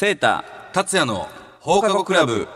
[0.00, 1.28] セータ達也の
[1.60, 2.48] 放課後クラブ。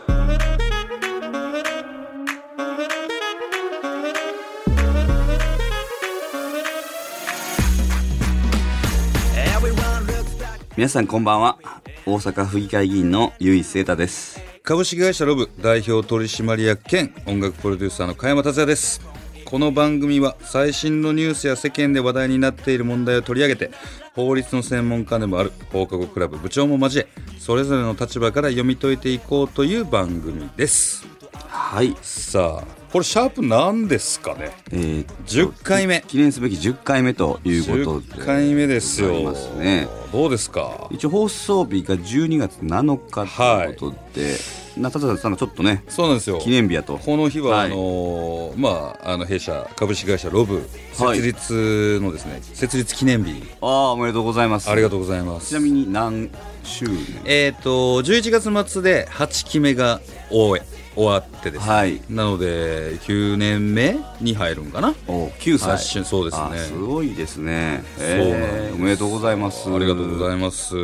[10.74, 11.58] 皆さんこんばんは。
[12.06, 14.40] 大阪府議会議員の由井セータです。
[14.62, 19.02] 株式会社ロブ代表取締役兼音楽プロデューサーの加山達也です。
[19.44, 23.70] この番組は最新のニュースや世間で話題になっている問題を取り上げて
[24.14, 31.06] 法律の専門家でもある放課後クラブ部長も交えそれぞれの立場から読み解いていこうという番組です。
[31.46, 31.94] はい。
[32.00, 34.50] さあこれシャープなんですかね？
[34.72, 36.02] えー、10回目。
[36.08, 38.22] 記念すべき10回目ということで。
[38.22, 39.30] 10回目ですよ。
[39.58, 39.88] ね。
[40.10, 40.88] どうですか？
[40.90, 44.36] 一応放送日が12月7日ということで、
[44.76, 46.38] 中田さんがちょっとねそうなんですよ。
[46.38, 46.98] 記念日やと。
[46.98, 47.66] この日は、はい。
[47.66, 51.20] あのーまああの弊社株式会社ロブはい。
[51.20, 53.42] 設立のですね、設立記念日。
[53.60, 54.70] ああおめでとうございます。
[54.70, 55.48] ありがとうございます。
[55.48, 56.30] ちなみに何
[56.62, 57.22] 周年？
[57.24, 60.00] えっ、と11月末で8期目が
[60.30, 62.00] 終え終わってですね、はい。
[62.08, 64.94] なので9年目に入るんかな。
[65.08, 65.72] お9歳。
[65.72, 66.44] あしそうですね。
[66.52, 67.82] あすごいですね。
[67.96, 68.38] そうなんです。
[68.38, 69.68] えーおめでとうございます。
[69.70, 70.74] ありがとうございます。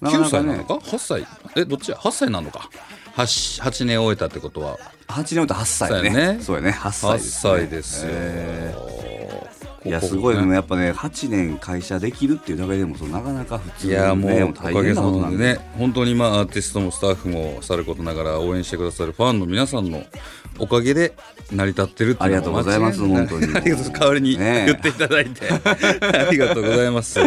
[0.00, 0.42] なかなかね。
[0.42, 1.26] 9歳なのか？8歳。
[1.56, 2.68] えどっちや？8歳なのか。
[3.16, 4.78] 8, 8年終えたってことは。
[5.08, 6.10] 8年と8歳ね。
[6.10, 6.40] そうやね。
[6.42, 6.70] そうやね。
[6.70, 9.01] 8歳8です、ね、歳ですよ、え
[9.84, 10.34] いやすごい。
[10.34, 10.54] ですね。
[10.54, 15.44] やっぱね8年会社できるっていうだけでもそうなかなか普通いやもうねおかげさ大変なことなんで。
[15.44, 20.04] ね本当にまあアーティストもスタッフもさることながら応援してくださるファンの皆さんの
[20.58, 21.14] おかげで
[21.50, 27.18] 成り立ってるっていうありがとうございます本当にありがとう代わりに言っていただいて、 ありがとうございます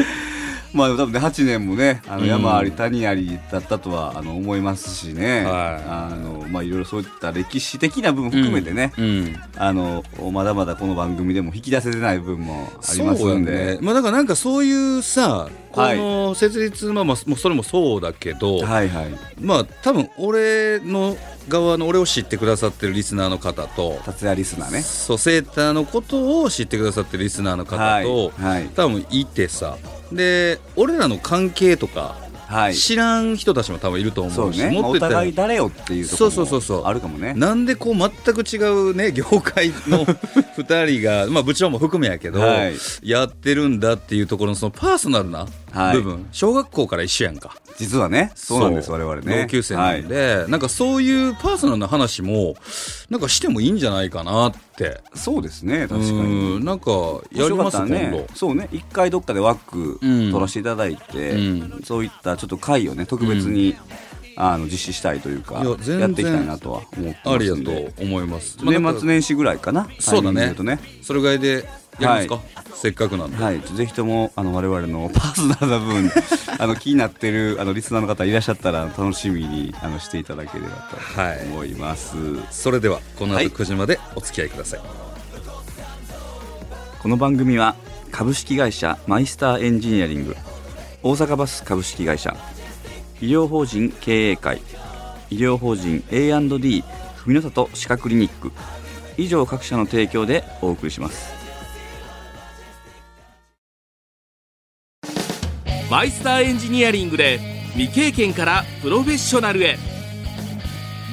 [0.76, 2.28] まあ多分ね8年もねあのうん。
[2.28, 13.76] 山あり谷ありだったとはあの思いますしね、はあのまあいろいろそういった歴史的な部分含めてね、うんあのまだまだこの番組でも引き出せてない部分もありますんで。
[13.76, 13.78] ね。
[13.81, 19.14] まあだからなんかそういうさこの設立、まあまあもうそれもそうだけど、はいはい。
[19.40, 21.16] まあ多分俺の
[21.48, 24.81] 側の俺を知ってくださってるリスナーの方と達也リスナーね。
[24.81, 28.68] そうセーターのことを知ってくださってるリスナーの方と、はいはい。
[28.69, 29.78] 多分いてさ
[30.12, 32.16] で俺らの関係とか
[32.48, 32.76] はい。
[32.76, 36.82] 知らん人たちも多分いると思うし、ね、もっと言ったら互い誰よっていうとこそうろそうそうそう。
[36.82, 37.34] もあるかもね。
[37.34, 40.06] なんでこう全く違うね業界の
[40.58, 42.76] 2人が、まあ、部長も含めやけど、はい。
[43.04, 45.97] やってるんだっていうところのそのパーソナルなはい。
[45.97, 47.56] 部分、小学校から一緒やんか。
[47.78, 49.41] 実はねそうなんです我々ね。
[49.41, 52.56] 同級生なんで、なんかそういうパーソナルな話も
[53.09, 54.84] なんかしてもいいんじゃないかなって。
[54.86, 56.66] はいそうですね確かうにん。
[56.66, 56.91] なんか
[57.31, 58.18] やります、面白かったら今度。
[58.18, 60.31] ねそうね一回どっかで枠うん。
[60.31, 61.38] 取らせていただいて、う
[61.80, 61.81] ん。
[61.84, 63.75] そういったちょっと会をね特別に、
[64.38, 70.53] あの実施したいというかいやっていきたいなとは思ってますありだんでと思います、年末年始ぐらいかなそうだね。
[70.53, 70.80] ね。
[71.02, 71.68] それぐらいで
[72.00, 76.11] やりますか、せっかくなんで、はい、ぜひともあの我々の パーソナルな部分
[76.59, 82.16] あの気になってるあのリスナーの方いらっしゃったら楽しみにあのしていただければはいと思います、
[82.51, 83.50] それではこの後はい。
[83.50, 84.79] 9時までお付き合いください、
[87.00, 87.75] この番組は
[88.12, 90.35] 株式会社マイスターエンジニアリング
[91.03, 92.35] 大阪バス株式会社
[93.22, 94.62] 医療法人経営会
[95.29, 96.83] 医療法人 A&D
[97.25, 98.51] 文の里歯科クリニック
[99.17, 101.44] 以上各社の提供でお送りします
[105.95, 107.39] マイスターエンジニアリングで
[107.78, 109.78] 未経験からプロフェッショナルへ。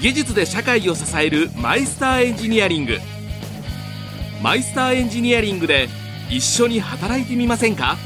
[0.00, 2.98] 技術で社会を支えるマイスターエンジニアリング。
[4.42, 5.88] マイスターエンジニアリングで
[6.28, 7.96] 一緒に働いてみませんか？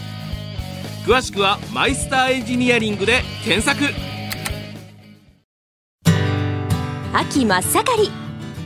[1.06, 3.82] 詳しくはマイスターエンジニアリングで検索。
[7.14, 8.10] 秋真っ盛り。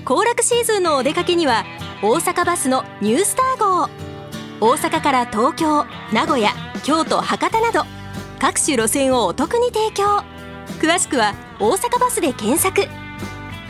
[0.05, 1.65] 行楽シーズンのお出かけには
[2.03, 3.89] 大阪バスのニュースター号。
[4.61, 6.51] 大阪から東京名古屋
[6.83, 7.85] 京都博多など
[8.41, 10.25] 各種路線をお得に提供。
[10.81, 12.89] 詳しくは大阪バスで検索。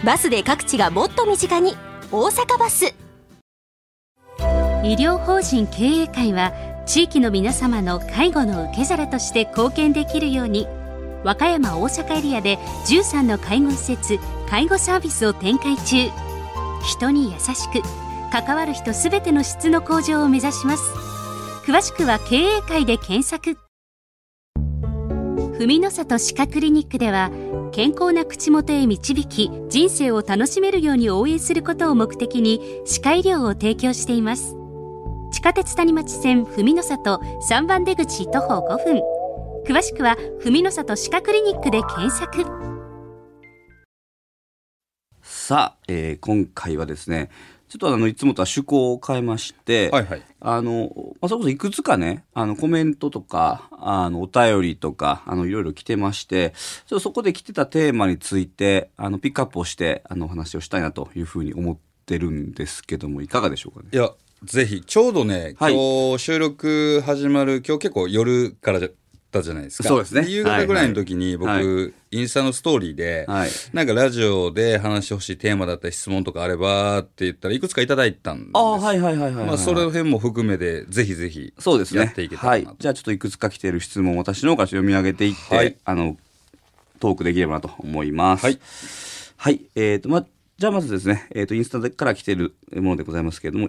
[0.05, 1.77] バスで各地がもっと身近に。
[2.13, 2.95] 大阪バス。
[4.83, 6.53] 医療法人経営会は
[6.87, 10.67] 地域の皆様の介護の受け皿として貢献できるように
[11.23, 12.57] 和歌山大阪エリアで
[12.87, 14.19] 13の介護施設
[14.49, 16.09] 介護サービスを展開中。
[16.83, 17.83] 人に優しく
[18.33, 20.83] 関わる人すべての質の向上を目指します。
[21.65, 23.70] 詳しくは経営会で検索。
[25.61, 27.31] 文の里歯科クリニックでは
[27.73, 34.57] 健康な口元へ導き人生を楽しめるように応援することを目的に歯科医療を提供しています。
[35.31, 37.21] 地下鉄谷町線文の里
[37.51, 39.03] 3番出口徒歩5分。
[39.67, 42.43] 詳しくは文の里歯科クリニックで検索。
[45.21, 47.29] さあ、えー今回はですね
[47.71, 50.23] ちょっとあの、いつもとは趣向を変えまして、はいはい。
[50.41, 56.53] あの、まあ、それこそいくつかね、あの、コメントとか、あの、お便りとか、あの、いろいろ来てまして、
[56.87, 63.91] ちょっとそこで来てたテーマについて、あの、ピックアップをして、あの、お話をしたいなというふうに思ってるんですけども、いかがでしょうかね？
[63.93, 64.11] いや、
[64.43, 65.75] ぜひ、ちょうどね、はい。
[65.75, 68.81] 今日収録始まる、今日結構夜から
[69.31, 69.89] たじゃないですか。
[69.89, 78.51] そうですね夕方ぐらいの時に僕、はいはインスタのストーリーで、はいなんかラジオで話してほしいテーマだったり質問とかあればって言ったらいくつかいただいたんです。
[78.55, 79.47] ああ、はいはいはいはいはい。
[79.47, 82.01] まあ、それ辺も含めて、ぜひぜひ、そうですね。
[82.01, 82.77] やっていけたはいらなと。。
[82.81, 86.17] じゃあちょっといくつか来ている質問を私の方から読み上げていって、はいあの、
[86.99, 88.45] トークできればなと思います。
[88.45, 88.61] はい。
[89.37, 89.61] はい。
[89.75, 90.27] えっ、と、ま、
[90.59, 93.69] じゃあまずですね、えっ、と、インスタから来ているものでございますけれども、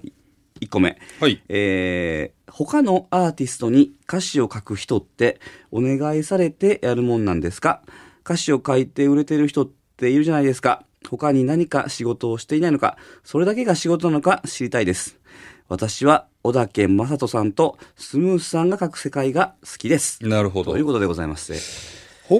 [0.62, 0.98] 1個目。
[1.19, 1.42] はい。
[1.50, 5.40] えー他のアーティストに歌詞を書く人って
[5.72, 7.81] お願いされてやるもんなんですか？
[8.25, 15.18] 歌詞を書いて売れてる人っているじゃないですか他に何か仕事をしていないのかそれだけが仕事なのか知りたいです
[15.69, 20.86] 私は小田健正人さんとスムースさんが書く世界が好きですなるほどという。
[20.86, 21.54] ことでございます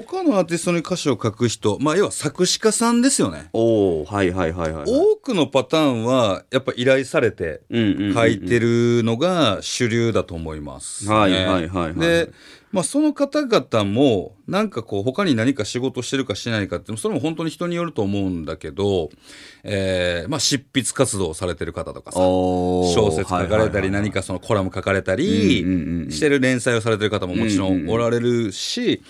[0.00, 3.50] 他のアーティストに歌詞を書く人、まあ、要は作詞家さんですよね。
[3.52, 11.14] おおはいはいはいはい多くのパターンは、やっぱ依頼されて、書いてるのが主流だと思います、ね。
[11.14, 12.30] はいはいはいはいで、
[12.72, 19.10] まあ、その方々も、なんかこう、他に何か仕事してるかしてないかって、それも本当に人によると思うんだけど、
[19.62, 25.58] えーまあ、執筆活動をされてる方とかさ、小説書かれたり、何かそのコラム書かれたり
[26.10, 29.02] してる連載をされてる方ももちろんおられるし、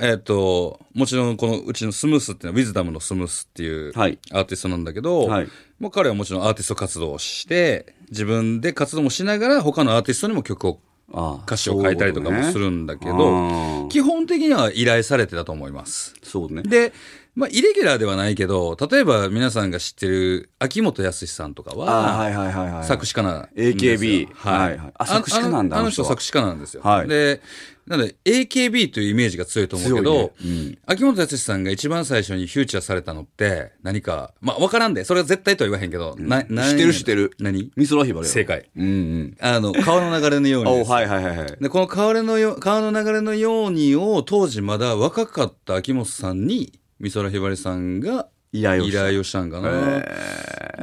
[0.00, 4.18] えっと、もちろんこのうちのスムースっていうのは、ウィズダムのスムースっていうアはい。
[4.30, 5.48] ーティストなんだけど、はい。
[5.78, 10.80] もう彼はもちろんアーティスト活動をして、自分で活動もしながら他のアーティストにも曲を、
[11.12, 13.48] 歌詞を書いたりとかもするんだけど、
[13.84, 13.88] ね。
[13.90, 16.14] 基本的には依頼されてだと思います。
[16.22, 16.62] そうね。
[16.62, 16.92] で、
[17.34, 22.84] まあ、イレギュラーではないけど、例えば皆さんが知ってる秋元康さんとかは、はいはいはいはい。
[22.84, 23.94] 作詞家なんですよ。
[23.94, 24.92] AKB はい、はいはい。
[24.98, 26.82] あ作詞家なんだあのあの人作詞家なんですよ。
[26.82, 27.08] はい。
[27.08, 27.40] で、
[27.86, 30.32] なので AKB というイメージが強いと思うけど、ね。
[30.44, 30.78] うん。
[30.84, 37.32] 秋元康さんが一番最初にフューチャーされたのって何か、まあわからんで、それは絶対とは言わへんけど、な、な知ってる知ってる。
[37.40, 37.72] 何？
[37.78, 38.68] 美空ひばりよ正解。
[38.76, 39.36] うんうん。
[39.40, 40.84] あの、川の流れのように お。
[40.84, 41.56] はいはいはいはい。
[41.58, 50.04] で、この川のよ川の流れのようにを当時まだ若かった秋元さんに美空ひばりさんが依頼ををしたんかな。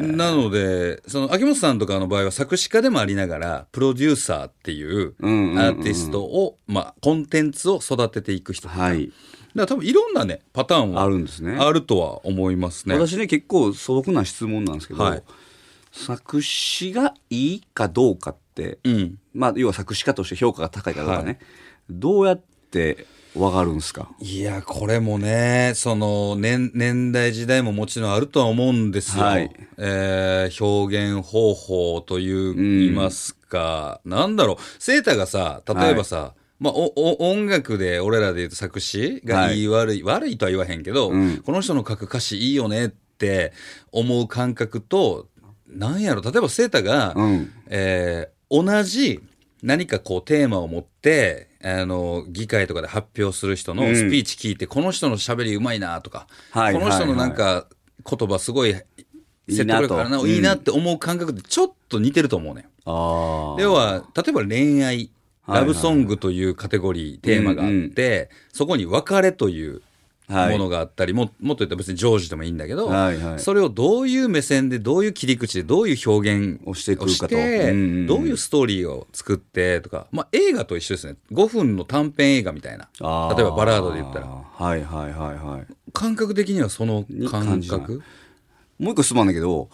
[0.01, 8.67] なので、その秋元さんとかの場合は作詞家でもありながら、プロデューサーっていうアーティストを、まあ、コンテンツを育てていく人。
[8.67, 12.95] はいだから多分いろんなね、パターンはあるんですねあるとは思いますね。
[12.95, 15.23] 私ね結構素朴な質問なんですけど、はい
[15.91, 19.17] 作詞がいいかどうかって、うん。
[19.33, 21.37] まあ要は作詞家として評価が高いかどうかね、はい
[21.89, 24.09] どうやってわかるんですか？
[24.19, 29.23] いや、これもね、その年、年代時代ももちろんあるとは思うんですよ。
[29.23, 29.51] はい。
[29.77, 39.61] えー表現方法という、言いますか、なんだろう、セータがさ、例えばさ、まあ、お、お、音楽で、俺らで言うと作詞がい。
[39.61, 41.37] い、悪い、悪いとは言わへんけど、うん。
[41.37, 43.53] この人の書く歌詞いいよねって
[43.91, 45.27] 思う感覚と、
[45.67, 47.51] なんやろ、例えばセータが、うん。
[47.67, 49.21] えー同じ
[49.61, 57.67] 何かこうテーマを持って、あの、議会とかで発表する人のスピーチ聞いて、この人の喋りうまいなとか、はいこの人のなんか
[58.09, 58.73] 言葉すごい
[59.47, 62.67] 説得力あるな、いいなといいなって思う感覚ってちょっと似てると思うね。
[62.85, 65.11] ああ要は、例えば恋愛、はい
[65.49, 69.81] ラブソングというカテゴリー、テーマがあって、そこに別れというはい
[70.29, 73.39] ものがあったり、ももっと言ったら別にジョージでもいいんだけど、はいはい。
[73.39, 77.35] それをどういう目線で、どういう切り口で、どういう表現をしてくるかと。
[77.35, 78.07] うんうんうん。
[78.07, 81.15] どういうストーリーを作ってとか、まあ映画と一緒ですね。
[81.31, 82.89] 5分の短編映画みたいな。
[83.35, 84.27] 例えばバラードで言ったら。
[84.27, 85.67] はいはいはいはい。
[85.93, 88.01] 感覚的にはそのに感覚
[88.77, 89.69] もう一個質問だけど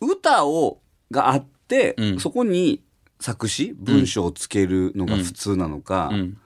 [0.00, 2.20] 歌をがあって、うん。
[2.20, 2.82] そこに
[3.20, 6.36] 作詞文章をつけるのが普通なのか、うん。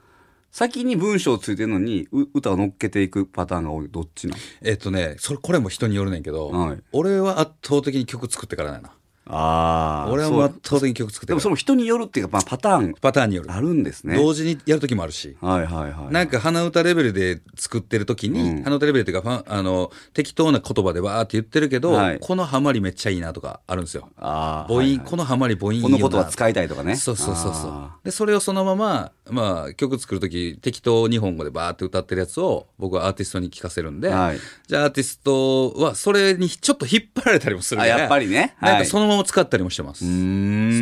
[0.57, 3.89] 先に文章ついてるのにう歌を乗っけていくパターンが多い。
[3.89, 4.41] どっちなの？
[4.63, 6.79] えっとね、それ、これも人によるねんけど、はい。
[6.93, 8.91] 俺は圧倒的に曲作ってからだよな。
[9.29, 10.43] あ俺はもう。
[10.43, 12.93] 圧倒的に曲作ってでもその人によるっていうか、まあ、パターン。
[12.99, 13.51] パターンによる。
[13.51, 14.15] あるんですね。
[14.15, 15.35] 同時にやる時もあるし。
[15.41, 18.63] はいはいはいなんか鼻歌レベルで作ってる時に、うん。
[18.63, 22.19] 鼻歌レベルっていうか、ファンあの、適当な言葉でわーって言ってるけど、はい。
[22.19, 24.09] このハマりめっちゃいいなとかあるんですよ。
[24.17, 25.05] あー母音、はいはい。
[25.05, 26.95] このハマり母音いいこのことは使いたいとかね。
[26.95, 27.71] そうそうそうそう。
[27.71, 27.97] あ。
[28.03, 34.39] で、それをそのまま、まあ、曲作る時適当日本語でバーって歌ってるやつを、僕はアーティストに聞かせるんで、はい。
[34.67, 38.55] じゃあアーティストはそれにちょっと引っ張られたりもするあからやっぱりね。
[38.61, 39.99] なんはいかそのままま使ったりもしてます。
[39.99, 40.05] そ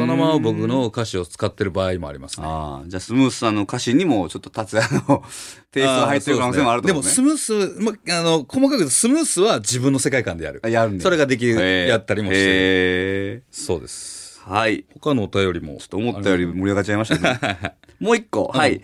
[0.05, 2.45] のまま僕の歌詞を使ってる場合もありますね。
[2.47, 5.23] ああ、じゃあスムースさんの歌詞にもちょっと達也の
[5.71, 7.09] テイストが入ってる可能性もあるとで思う、ね。
[7.09, 10.61] もスムース、ま、あの、細かくスムースは自分の世界観でやる。
[10.63, 14.41] あやるんだそれができる、やったりもしてそうです。
[14.45, 14.85] ーはい。
[14.93, 15.77] 他のお便りも。
[15.77, 17.75] ちょっと思ったより盛り上がっちゃいましたね。
[17.99, 18.81] もう一個、はい。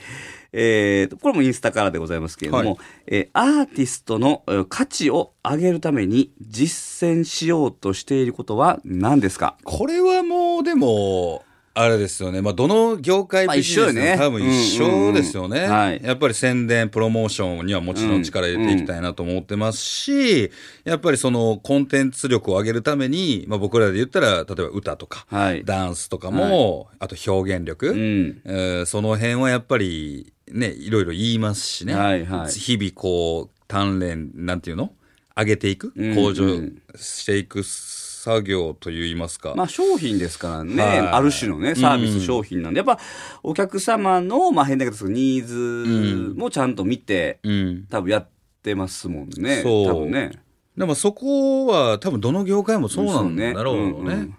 [0.53, 2.77] えーと、これもインスタからでございますけれども、はい
[3.07, 9.55] えーアーティストのえー価値を上げるために実践しようとしていることは何ですか？
[9.63, 11.43] これはもう、でも、
[11.73, 12.41] あれですよね。
[12.41, 15.59] まあ、どの業界まあビジネスでも一緒よね多分一緒ですよね。
[15.59, 20.51] うんうんうんはいやっぱり宣伝、プロモーションにはもちろん力入れていきたいなと思ってますし、
[20.83, 25.63] やっぱりそのコンテンツ力を上げるために、まあ、僕らで言ったら、例えば歌とか、はい。
[25.63, 28.41] ダンスとかも、あと表現力、うん。
[28.43, 31.95] えーその辺はやっぱりね、いろいろ言いますしね。
[31.95, 32.51] はいはい。
[32.51, 34.93] 日々こう、鍛錬、なんていうの？
[35.35, 39.53] 上げていく、うん向上うんしていく作業といいますか。
[39.55, 40.99] まあ商品ですからね、はい。
[40.99, 42.99] ある種のね、サービス商品なんで、やっぱ
[43.41, 47.85] お客様の、まあ変だけど、ニーズもちゃんと見て、うん。
[47.89, 48.29] 多分やっ
[48.61, 49.61] てますもんね。
[49.63, 49.87] そう。
[49.87, 50.31] 多分ね。
[50.77, 53.93] でもそこは多分どの業界もそうなんだろうね。
[53.93, 54.13] そうね。
[54.13, 54.35] うんうん。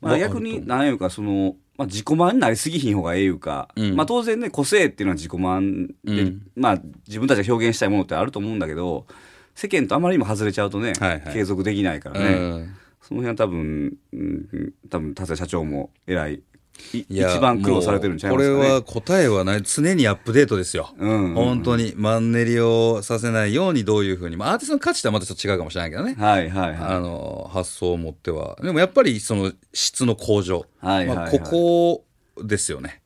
[0.00, 3.96] まわあ逆に、何いうか、その、まあ自己満になりすぎひん方がええいうか、うん。
[3.96, 6.42] まあ当然ね、個性っていうのは自己満で、うん。
[6.56, 9.06] まあ自分たちが表現したいものってあると思うんだけど、
[9.54, 11.32] 世間とあまりにも外れちゃうとね、はいはい。
[11.32, 12.26] 継続できないからね。
[12.26, 12.76] うん。
[13.00, 16.42] その辺は多分、うん、多分、達也社長も偉い、
[16.92, 18.58] 一番苦労されてるんちゃいますかね。
[18.58, 19.62] これは答えはない。
[19.62, 20.94] 常にアップデートですよ。
[20.98, 21.94] うんうんうん本当に。
[21.96, 24.36] マンネリをさせないようにどういうふうに。
[24.36, 26.14] まあアーティストの価値とはまたちょっと違うかもしれないけどね。
[26.18, 28.56] はいはいはあの、発想を持っては。
[28.62, 30.66] でもやっぱりその質の向上。
[30.80, 31.38] はいはいはいまあ、こ
[32.36, 33.00] こですよね。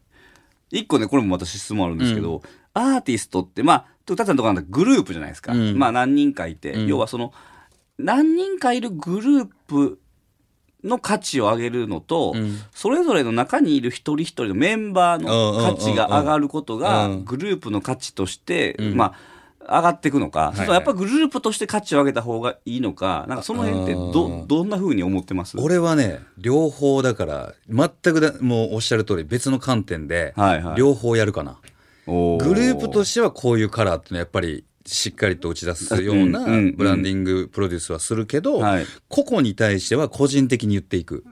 [0.71, 0.81] い。
[0.81, 2.43] 一個ね、これも私質問あるんですけど、
[2.75, 5.53] アーティストって、まあ、達也さんのところなんてグループじゃないですか。
[5.53, 7.33] うんまあ何人かいて、うん要はその、
[7.99, 10.01] 何人かいるグループ
[10.85, 12.59] の価値を上げるのと、うん。
[12.73, 17.25] それぞれの中にいる一人一人のメンバーの価値が上がることがうん。
[17.25, 18.95] グループの価値として、うん。
[18.97, 19.39] まあ
[19.71, 23.27] 上がっていくのか、いそれともやっぱグループとして価値を上げた方がいいのか。
[23.29, 24.47] なんかその辺ってうどん。
[24.49, 25.59] どんな風に思ってます？
[25.61, 30.77] 俺はね、両方だから、全くだ、もうおっしゃる通り別の観点で、はいはい。
[30.77, 31.59] 両方やるかな。
[32.07, 38.87] おグループとしてはこういうカラーっていうのはやっぱりしっかりと打ち出すようなうんうんブランディングプロデュースはするけど、はい。
[39.09, 41.25] 個々に対しては個人的に言っていく。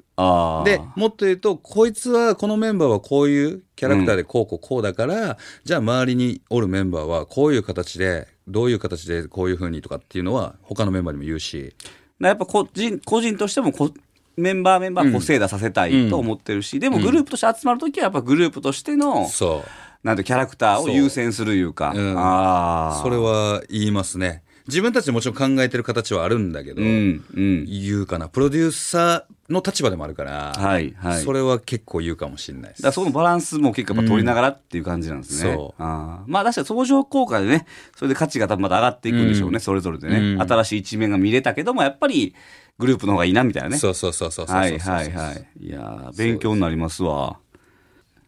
[0.65, 11.75] で、もっと言うと、こいつは、このメンバーはこういうキャラクターでこうこうこうだから、じゃあ周りにおるメンバーはこういう形で、どういう形でこういう風にとかっていうのは他のメンバーにも言うし、
[12.21, 13.91] やっぱ個人個人としてもこ
[14.37, 19.69] メンバーメンバー個性出させたいと思ってるし、でもグループとして集まるときはやっぱグループとしての、そう。
[20.07, 21.93] なんてキャラクターを優先するいうか。
[21.93, 23.03] うんああ。
[23.03, 24.45] それは言いますね。
[24.69, 27.65] 自分たちでもちろん考えてる形はあるんだけど、うん、うん。
[27.67, 28.29] 言うかな。
[28.29, 32.83] プロデューサーの立場でもあるから、はいはいそれは結構言うかもしれないです。
[32.83, 35.51] だそのバランスも結構やっぱ取りながらっていう感じなんですね。
[35.51, 42.35] うんそうあーまあ確かに相乗効果でね、それで価値が多分また上がっていくんでしょうね、うんそれぞれでね、うん新しい一面が見れたけども、やっぱり
[42.79, 43.79] グループの方がいいなみたいなね。
[43.79, 45.47] そうそうそうそうそうそうはいはいはい。
[45.61, 47.39] いやー勉強になりますわ。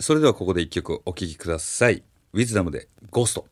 [0.01, 2.05] それではここで一曲お聴きください。
[2.33, 3.47] ウィズダムでゴースト。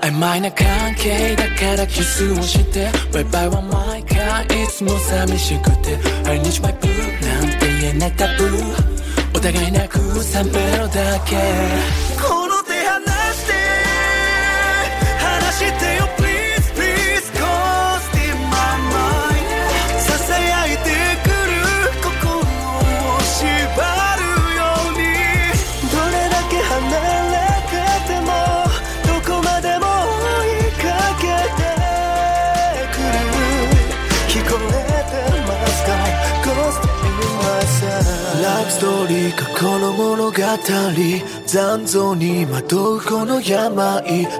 [0.00, 6.88] 曖昧な関係だからキスをしてバイバイは毎回いつも寂しくて I need my boo
[7.20, 12.37] なんて言えないタブーお互いなく3ベロだけ
[39.98, 40.32] 物語
[41.44, 43.68] 残像に惑うこの病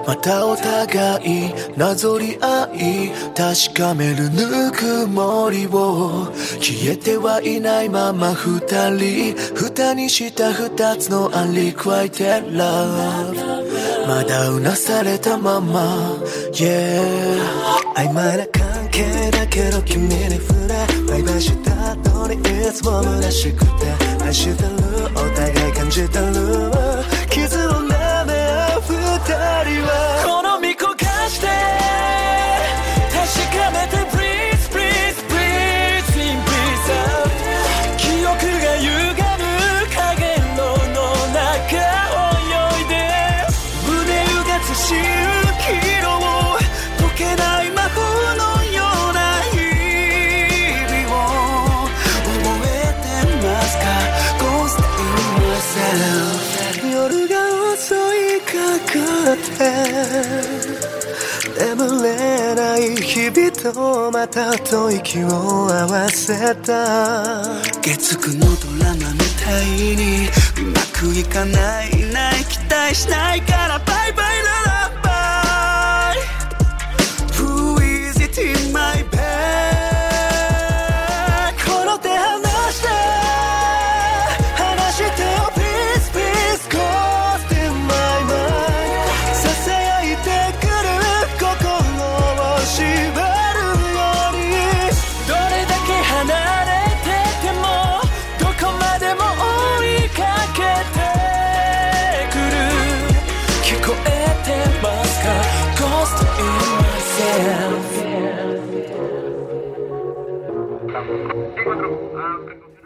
[0.07, 8.61] またお互いなぞり合い確かめるぬくもりを消えてはいないまま二
[8.91, 16.15] 人蓋にした二つの unrequited love まだうなされたまま
[16.53, 17.37] Yeah
[17.95, 24.88] 曖昧な関係だけど君に触れバイバイした後にいつも虚しくて愛してる
[25.89, 26.78] お互
[61.57, 67.43] 眠れない日々とまた吐息を合わせた。
[67.81, 70.27] 月9のドラマみたいに
[70.61, 73.78] うまくいかないない期待しないから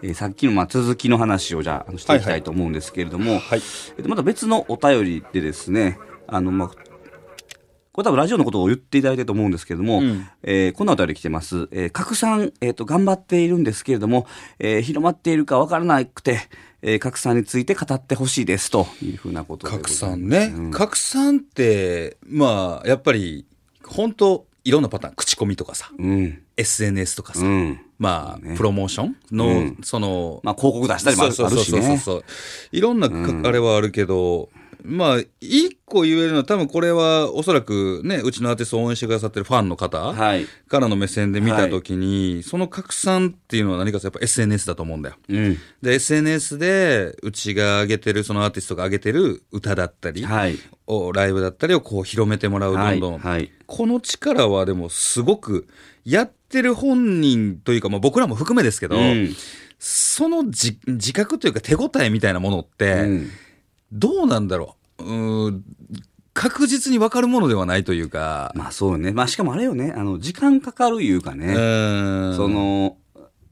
[0.02, 3.40] えーさっきのまあ続きの話をじゃあしていきたいと思うんですけれども、
[3.98, 10.02] えっとまた別のお便りでですね、あの、まあ、これ多分ラジオのことを言っていただいてると思うんですけれども、
[10.44, 11.70] えーこんなお便り来てます。
[11.72, 14.28] えー拡散、えっ、と、頑張っているんですけれども、
[14.60, 16.40] えー広まっているかわからなくて、
[16.82, 19.98] えー拡散について語ってほしいですというふうなことで拡す。
[20.00, 23.46] 散ね、拡散ってまあやっぱり
[23.86, 26.42] 本当いろんなパターン口コミとかさ、うん。
[26.58, 27.80] SNS とかさ、うん。
[28.04, 31.82] まあ、ねプロモーションの、うんその、まあ、広告出したりもあるそうそうそう。
[31.82, 32.24] そうそう
[32.72, 34.50] いろんなあれはあるけど
[34.84, 40.46] まあ一個言えるのは多分これはおそらくねうちのアーティストを応援してくださってるファンの方はい。
[40.68, 45.16] からの目線で見た時に、その拡散っていうのは何かとやっぱ SNS だと思うんだよ。
[45.30, 45.58] うん。
[45.82, 50.58] で SNS でうちが上げてるそのアーティストが上げてる歌だったり、はい。
[50.88, 52.98] をライブだったりをこう広めてもらうどはい。
[52.98, 53.52] んどん、はい。
[53.68, 55.68] この力はでもすごく
[56.04, 59.36] やってる本人というか、まあ、僕らも含めですけど、うん。
[59.80, 63.30] その自自覚というか手応えみたいなものって、うん。
[63.92, 65.04] どうなんだろう。
[65.04, 65.64] うーん
[66.34, 69.12] 確実に分かるものではないというか、まあそうよね。
[69.12, 72.98] まあしかもあれよね、あの、時間かかるいうかうね、その、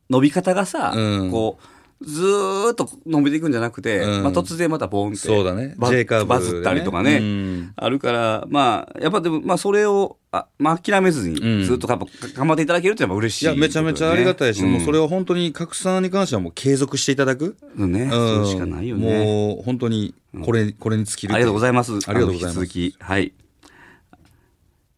[0.10, 1.32] 伸び方がさ、うん。
[1.32, 5.18] こう、ずーっと伸びていくんじゃなくて、うんまあ突然またボンって。
[5.18, 7.18] そうだねバ J カーブでねバズったりとかね。
[7.18, 15.02] うんあるから、まあ、やっぱでも、まあそれを、あまあ諦めずうんに、ずっとやっぱ頑張っていただけるってやっぱ嬉しい、いやめちゃめちゃありがたいし、もうそれを。
[15.04, 19.26] は本当に拡散に関してはもう継続していただく、うんね、そうしかないよね。
[19.26, 21.94] もう本当にこれ,、これに尽きるありがとうございます。
[21.94, 23.04] ありがとうございますあの引き続き。
[23.04, 23.34] はい。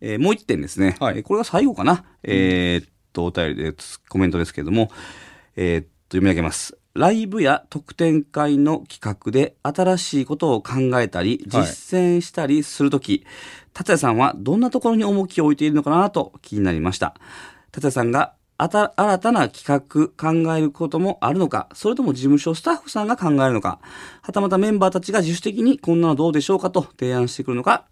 [0.01, 0.97] えーもう一点ですね。
[0.99, 2.03] はいえーこれが最後かな。
[2.23, 3.73] えーっと、お便りで、
[4.09, 4.91] コメントですけれども、
[5.55, 6.77] えーっと、読み上げます。
[6.95, 13.25] ライブや特典会の企画で新しいことを考えたり、はい実践したりするとき、
[13.73, 17.15] 達也さんはどんなところに重きを置いているのかなと気になりました。
[17.71, 23.79] 達也さんがあた新たな企画考えることもあるのか、それとも事務所スタッフさんが考えるのか、
[24.21, 27.85] はたまたメンバーたちが自主的にこんなのどうでしょうかと提案してくるのか、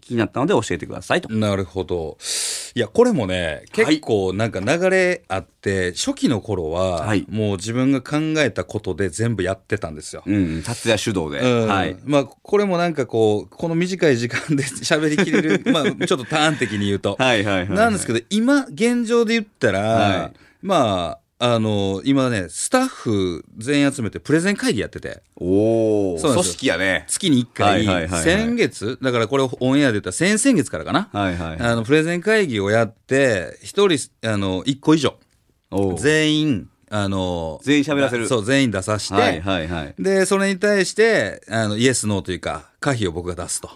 [0.00, 1.32] 気になったので教えてくださいと。
[1.32, 2.16] なるほど。
[2.78, 10.22] いや、これもね、結構なんか流れあって、初期の頃は、はいもう自分が考えたことで全部やってたんですよ。
[10.24, 11.40] うん、達也主導で。
[11.40, 11.96] うんはい。
[12.04, 17.16] まあ、これもなんかこう、この短い時間で 喋りきれる、 まあ、ちょっとターン的に言うと。
[17.18, 17.68] はいはいはい。
[17.70, 27.04] なんですけど、今、現状で言ったら、はいまあ、あの、今ね、スタッフ全員集めてプレゼン会議やってて、おお、組織やね。
[27.06, 28.22] 月に1回、はいはいはいはい。
[28.24, 31.08] 先月、だからこれオンエアで言ったら先々月からかな？
[31.12, 31.60] はいはい。
[31.60, 35.16] あの、プレゼン会議をやって、一人、あの、一個以上、
[35.98, 38.26] 全員、あの、全員喋らせる。
[38.26, 39.94] そう、全員出さして、はいはいはい。
[39.96, 43.70] で、それに対して、あの、イエス、ノーというか、可否を僕が出すと。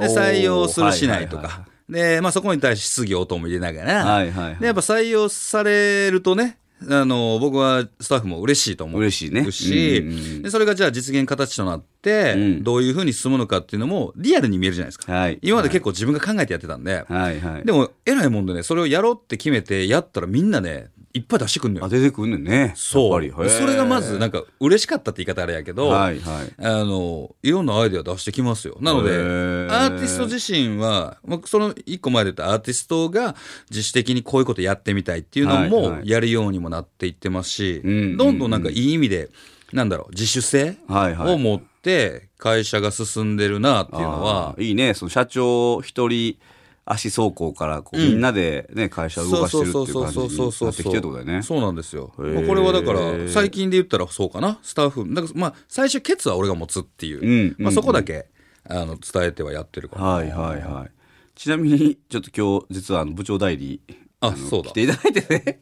[0.00, 1.68] で、採用するしないとはいはいはか。
[1.86, 4.56] で、まあそこに対して質疑応答も入れながら、はいはいはい。
[4.56, 6.56] で、やっぱ採用されるとね、
[6.90, 9.00] あの、僕はスタッフも嬉しいと思う。
[9.00, 15.12] 嬉しいねし、うんうんうんでそれがじゃあ実現形となって、うんどういうふうに進むのかっていうのもリアルに見えるじゃないですか。
[15.12, 17.64] はい今まで結構自分が考えてやってたんで、はいはい。
[17.64, 21.88] でも偉いもんでね、それをやろうって決めてやったらみんなね、いっぱい出してくんのよあ、。
[21.88, 22.72] 出てくんねんね。
[22.76, 23.48] そう。
[23.48, 26.54] それがまずなんか、か嬉しかったって言い方あれやけど、はいはい。
[26.58, 28.76] あの、いろんなアイデア出してきますよ。
[28.80, 33.36] なので、アーティスト自身は、まあ、その一個前で言ったアーティストが
[33.70, 39.30] 自主的にこういうことやってみたいっていうのはいもはいやるようにもなっていってますし、うんどんどんなんかいい意味で、
[39.72, 44.94] なんだろう、自主性はいはいを持って会社が進んでるなっていうのはいいね。
[44.94, 46.38] その社長一人
[46.86, 51.42] 足走行からこう、みんなでね、会社を動かしてるっていう感じになってきてるってことだよね。
[51.42, 52.12] そうなんですよ。
[52.16, 55.14] これはだから、最近で言ったらそうかな、スタッフ。
[55.14, 57.20] だからまあ、最初、ケツは俺が持つっていう。
[57.20, 58.26] うんまあ、そこだけ、
[58.68, 60.04] あの、伝えてはやってるから。
[60.04, 60.90] はいはいはい。
[61.34, 63.80] ちなみに、ちょっと今日、実はあの部長代理、
[64.24, 65.60] のあそうだ来ていただいてね、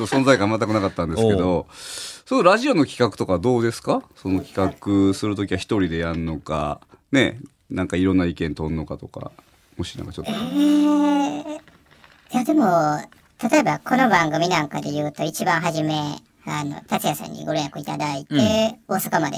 [0.00, 1.66] 存在感全くなかったんですけど、
[2.24, 6.80] そのラジオの企画とかどうですかその企画するときは一人でやるのか、
[7.12, 7.38] ね、
[7.70, 9.30] なんかいろんな意見とんのかとか
[9.76, 10.32] もしなんかちょっと。
[10.32, 11.60] えー、い
[12.32, 13.00] やでも
[13.50, 15.94] 例えばこの番組なんかで言うと一番初め
[16.46, 18.34] あの達也さんにご連絡いただいて、
[18.88, 19.36] 大阪まで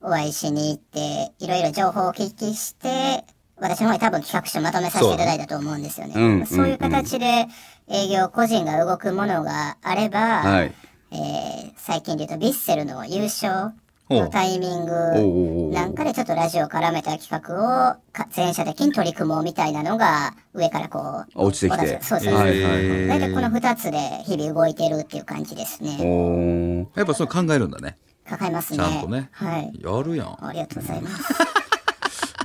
[0.00, 3.24] お会いしに行っていろいろ情報をお聞きして
[3.56, 6.14] 私の方に多分企画書まとめさせていただいたと思うんですよね。
[6.14, 7.46] そううんそういう形で
[7.88, 10.72] 営業個人が動くものがあれば、はい。
[11.10, 13.74] えー最近で言うとヴィッセルの優勝
[14.10, 21.98] のタイミングなんかでちょっとラジオ絡めた企画をか全社的に取り組もうみたいなのが上からこう落ちてきて。
[22.02, 23.08] 私そうそう、はいはいはい。
[23.08, 26.86] 大体この2つで日々動いてるっていう感じですね。
[26.94, 27.96] やっぱそう考えるんだね。
[28.28, 28.78] 抱えますね。
[28.78, 29.30] ちゃんとね。
[29.32, 29.72] はい。
[29.82, 30.46] やるやん。
[30.46, 31.34] ありがとうございます。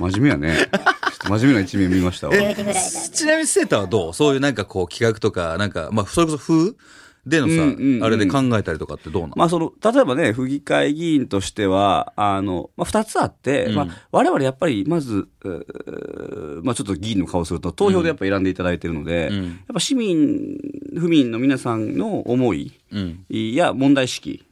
[0.00, 0.68] 真面目やね。
[1.24, 2.34] 真面目な一面見ましたわ。
[3.12, 4.14] ちなみにセーターはどう？
[4.14, 6.74] そういうなんかこう企画とかなんかまあそれこそ風？
[7.26, 13.74] でのさ、うんうんうんあれで考えたりとかってどうなの、まあその例えばね府議会議員としてはあの、まあ、2つあって、うん。
[13.74, 15.28] まあ、我々やっぱりまず、
[16.62, 19.44] まあ、ちょっと議員の顔をすると投票でやっぱ選んでいただいてるので、うん。
[19.44, 20.58] やっぱ市民
[20.98, 23.24] 府民の皆さんの思いうん。
[23.28, 24.46] や問題意識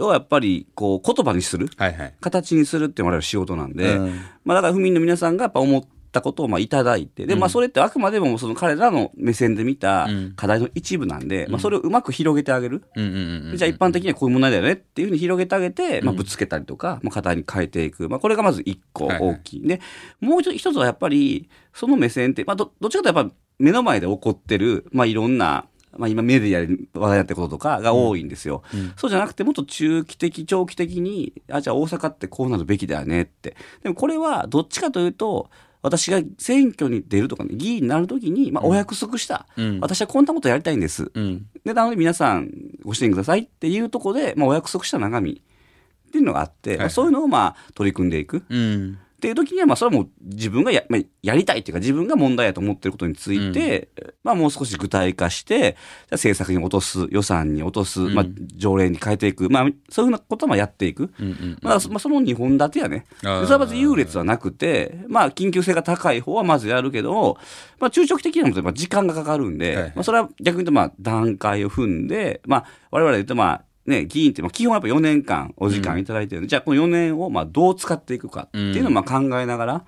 [0.00, 1.68] をやっぱりこう言葉にする。
[1.76, 2.14] はいはい。
[2.20, 4.20] 形にするっていうのが我々仕事なんで、うん。
[4.44, 7.26] まあ、だから府民の皆さんがやっぱ思ったことをまあいただいて。
[7.26, 10.32] で、まあ、それってあくまでもその彼らの目線で見たうん。
[10.36, 12.84] 課題の一部なんで、まあ、それをうまく広げてあげる。
[12.94, 19.66] うんうんうんうんじゃあ一般的にはこういう問題だよねっていうふうに広げてあげて、まあ、ぶつけたりとか、まあ、課題に変えていく、まあ、これがまず一個大きい。
[19.66, 19.80] で
[20.20, 28.62] もう一つはやっぱりその目線って、まあ、どどっちかというとやっぱ目の前で起こってる、まあ、いろんなまあ、今メディアで話題になってることとかが多いんですよ、
[28.96, 33.56] そうじゃなくてもっと中期的長期的にあじゃあ大阪ってこうなるべきだよねって。
[33.82, 35.50] でもこれはどっちかというと
[35.82, 39.80] 私が選挙に出るとかね議員になるときに、まあ、お約束した、うん。
[39.80, 41.46] 私はこんなことやりたいんです、うん。
[41.64, 42.50] で、なので皆さん
[42.84, 48.38] ご支援くださいっていうところで、まあ、お約束した中身っていうのがあって、まあ、そういうのをまあ取り組んでいく。
[48.38, 53.88] っうんていう時には、まあ、それはもう自分がや,、まあ、やりたいっていうか、自分が問題やと思ってることについて、
[54.24, 55.74] まあ、もう少し具体化して、じゃあ
[56.12, 58.24] 政策に落とす、予算に落とす、まあ、
[58.56, 61.12] 条例に変えていく、まあ、そういうふうなこともやっていく。
[61.20, 63.06] うんうんまあ、そまあ、その2本立てやね。
[63.20, 67.38] それはまず優劣はなくて、まあ、緊急性が高い方はまずやるけど、
[67.78, 69.92] まあ、中長期的には時間がかかるんで、はいはい。
[69.94, 79.84] まあ、それは逆に言うと、まあ、段階を踏んで、まあ、我々で言うと、まあ、ね、議員って、まあ、基本はやっぱ4年間お時間いただいてるんで、じゃあ、この4年を、まあ、どう使っていくかっていうのを、まあ、考えながら、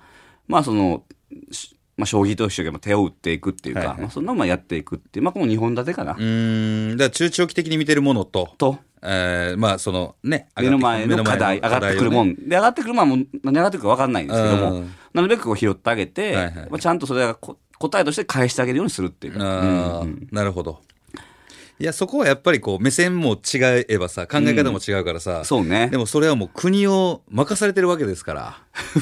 [0.47, 1.03] まあ、その、
[1.51, 4.01] しまあ、将棋と一緒に手を打っていくっていうか、はいはい。
[4.01, 6.11] まあ、そんなまあやっていくっていう、まあ、この2本立てかな。
[6.13, 6.97] うーん。
[6.97, 12.29] だから中長期的に見てるものと、と、えー、まあそのね目の前の課題、上がってくるもん。
[12.29, 12.35] ん。
[12.35, 16.55] で、上がってくるもんはもう何上がってくるか分かんないんですけどもうん、なるべくこう拾ってあげて、はいはい。
[16.69, 19.35] まあ、ちゃんとそれがこ答えとして返してあげるようにするっていう。
[19.35, 20.27] うんうん。
[20.31, 20.81] なるほど
[21.77, 25.89] いやそこはやっぱりこう目線も違えばさ考え方も違うからさ、そうね。
[25.89, 25.97] で。
[25.97, 28.57] もそれはもう国を任されてるわけですから。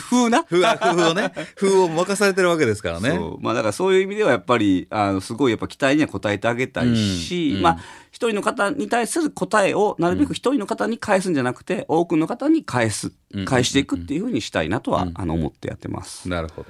[0.09, 0.43] 風な？
[0.43, 1.31] 風風をね。
[1.55, 3.19] 風を任されてるわけですからね。
[3.41, 7.55] まあだからそういう意味ではやっぱりあのすごいやっぱ期待には応えてあげたいし、うん。
[7.57, 7.61] うん。
[7.61, 7.77] まあ
[8.23, 13.45] 一人の方に対する答えをなるべく一人の方に返すんじゃなくて、多くの方に返すうん。
[13.45, 16.29] 返していくっていうふうにしたいなとは、あの思ってやってます。
[16.29, 16.69] なるほど。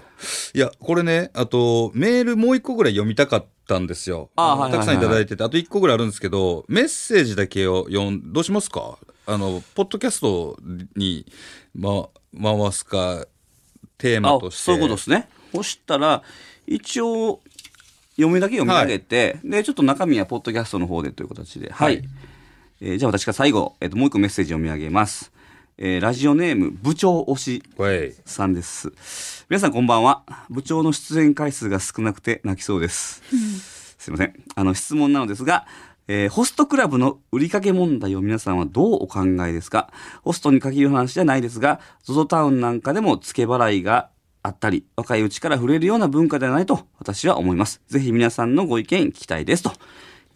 [0.55, 3.93] いやこれねあとメールもう一個ぐらい読みたかったんた
[4.35, 8.97] あはいはいはいくさんいただいててあと一個ぐらいあるんですけどメッセージだけを読んどうしますか？
[9.25, 10.57] あのポッドキャスト
[10.95, 11.25] に、
[11.75, 12.07] ま、
[12.41, 13.25] 回すか
[13.97, 14.63] テーマあとして。
[14.63, 15.29] そういうことですね。
[15.53, 16.23] そしたら
[16.65, 17.41] 一応
[18.15, 21.95] 読みだけ読み上げて、でちょっと中身はポッドキャストの方でという形で、はい。
[21.97, 22.10] はい
[22.82, 25.32] えーじゃあ私が最後、えっともう一個メッセージ読み上げます。
[25.78, 28.91] えーラジオネーム部長推しはいさんです。
[29.49, 30.23] 皆さんこんばんは。
[30.49, 33.21] 部長の出演回数が少なくて泣きそうです。
[33.97, 34.34] すいません。
[34.56, 35.65] あの質問なのですが、
[36.10, 39.89] えーホストクラブの売りかけ問題を皆さんはどうお考えですか？
[40.23, 44.10] ホストに限る話じゃないですが、ZOZO タウンなんかでも付け払いが
[44.43, 47.82] あったり、若いうちから触れるような文化ではないと私は思います。
[47.88, 49.63] ぜひ皆さんのご意見聞きたいです。
[49.63, 49.71] と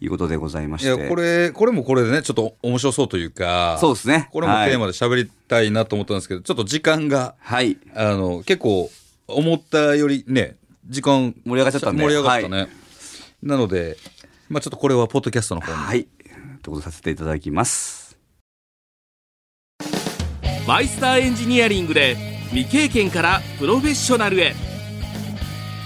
[0.00, 0.88] いうことでございまして。
[0.88, 4.28] いやこれこれもこれでねちょっと面白そうというかそうですね。
[4.32, 7.76] これもテーマはいで喋りたいなと思ったんですけど、ちょっと時間がはい。
[7.94, 8.90] あの結構
[9.26, 12.68] 思ったよりね時間盛り上がっちゃったんで盛り上がったね、
[13.42, 13.98] なので
[14.48, 16.08] まあちょっとこれはポッドキャストの方にはい。
[16.62, 18.16] ということさせていただきます。
[20.66, 24.54] マイスターエンジニアリングで未経験からプロフェッショナルへ。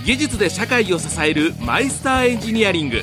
[0.05, 3.03] 技術で社会を支えるマイスターエンジニアリング。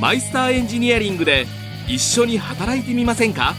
[0.00, 1.46] マイスターエンジニアリングで
[1.88, 3.54] 一緒に働いてみませんか？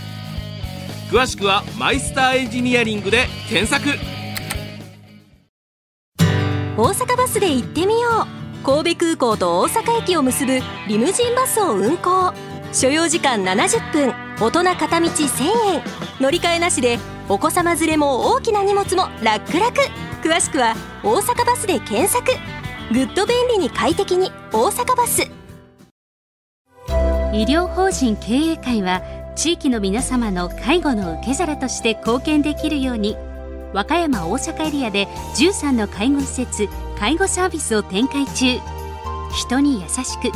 [1.10, 3.98] 詳しくはマイスターエンジニアリングで検索。
[6.78, 8.28] 大阪バスで行ってみよ
[8.64, 8.66] う。
[8.66, 12.34] 神戸空港と大阪駅を結ぶリムジンバスを運行。
[12.74, 14.14] 所要時間70分。
[14.40, 15.44] 大人片道1000
[15.74, 15.82] 円。
[16.20, 19.68] 乗り換えなしでお子様連れも大きな荷物も楽々
[20.24, 22.32] 詳しくは「大阪バス」で検索。
[22.92, 25.24] ぐっと便利に快適に大阪バス。
[27.34, 29.02] 医療法人経営会は
[29.36, 33.18] 地域の皆様の介護の受け皿として貢献できるように。
[33.74, 38.60] 和歌山大阪エリアで13の介護施設介護サービスを展開中。
[39.34, 40.32] 人に優しく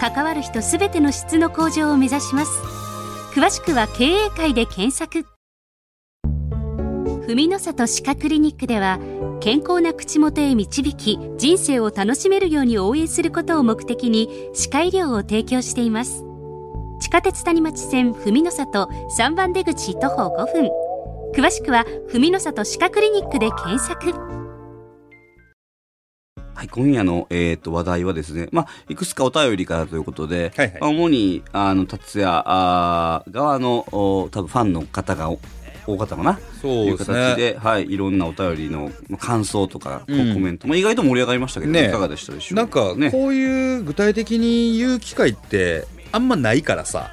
[0.00, 2.50] 関わる人すべての質の向上を目指します。
[3.34, 5.35] 詳しくは経営会で検索。
[7.26, 9.00] 文の里歯科クリニックでは
[9.40, 16.24] 健康な口元へ導き人生を楽しめるように応援することを目的に歯科医療を提供しています。
[17.00, 20.70] 地下鉄谷町線文の里3番出口徒歩5分。
[21.34, 24.12] 詳しくは文の里歯科クリニックで検索。
[26.54, 30.80] はい、今夜の、えー、と話題はですね、まあ、いくつかお便りからということで、はいはい。
[30.80, 35.40] まあ主にあの達也あー側のお多分ファンの方がお
[35.86, 36.38] 多かったかな。
[36.60, 37.18] そうですね。
[37.18, 41.88] いう形で、はい、いろんなお便りのまあ感想とか、こううんコメント、まあ、意外と盛り上がりましたけど、ね。
[41.88, 42.56] いかがでしたでしょう？
[42.56, 47.12] なんかね、こういう具体的に言う機会ってあんまないからさ。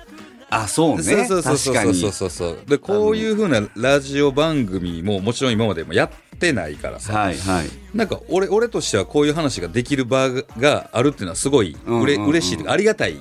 [0.49, 1.03] あそうね。
[1.03, 2.29] そうそうそうそう確かにそうそう。
[2.29, 7.17] そうでこういうふうなラジオ番組ももちろん今までもやってないからさ。
[7.17, 7.69] はいはい。
[7.95, 13.17] なんか俺俺としてはこういう話ができる場があるっていうのはすごいうんうんうんうれ、嬉しいというかありがたい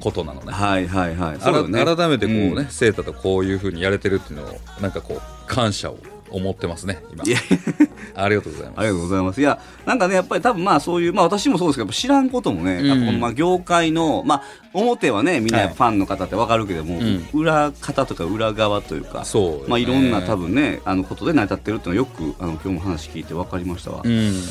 [0.00, 0.52] ことなのね。
[0.52, 1.38] はいはいはい。
[1.68, 1.84] ね。
[1.84, 2.66] 改めてこうね、うん。
[2.66, 5.98] セータとこういうふうにやれてるっていうのをなんかこう感謝を
[6.30, 7.24] 思ってますね今。
[7.24, 7.38] いや。
[8.14, 8.78] ありがとうございます。
[8.78, 9.40] ありがとうございます。
[9.40, 13.06] いや、なんかね、やっぱり多分まあそういう、まあ私もそうですけど、知らんこともね、うん。
[13.06, 17.28] このまあ業界の、まあ表はね、みんなファンの方ってわかるけども、ん。
[17.32, 24.02] 裏方とか裏側というか、そうまあいろんな多分ね、あのことで成り立ってるっていうのはよく、あの今日も話聞いてわかりましたわ。
[24.04, 24.42] うんうん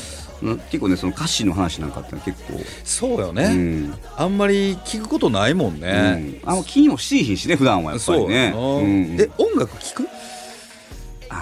[0.42, 3.94] 結構ね、その歌詞の話なんかって結構、そうよね、うん。
[4.16, 6.40] あんまり聞くことないもんうね、ん。
[6.44, 8.52] あの気にもしいひんしね、普段はやっぱそうりね。
[8.56, 9.16] うん。
[9.20, 10.08] え音楽聞く？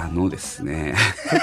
[0.08, 0.94] あのですね、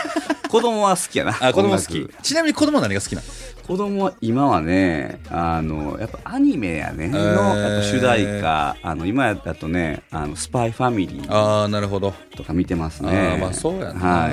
[0.50, 1.38] 子供は好きやな。
[1.40, 2.10] あ子供好き。
[2.24, 3.28] ちなみに子供は何が好きなの？
[3.68, 7.08] 子供は今はねあのやっぱアニメやね。
[7.10, 7.58] の、ー。
[7.58, 8.78] やっぱ主題歌。
[8.82, 12.14] あの今だとねあのスパイファミリーああなるほど。
[12.36, 13.10] とか見てますね。
[13.10, 14.00] あーまあそうやな。
[14.00, 14.32] はい。